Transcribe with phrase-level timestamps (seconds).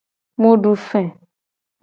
[0.39, 1.01] Mu du fe.